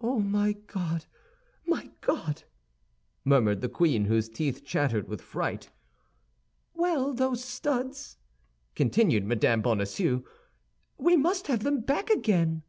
[0.00, 1.04] "Oh, my God,
[1.64, 2.42] my God!"
[3.24, 5.70] murmured the queen, whose teeth chattered with fright.
[6.74, 8.18] "Well, those studs,"
[8.74, 9.60] continued Mme.
[9.62, 10.24] Bonacieux,
[10.96, 12.64] "we must have them back again."